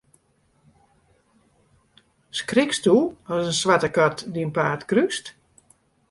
[2.39, 2.95] Skriksto
[3.33, 5.25] as in swarte kat dyn paad krúst?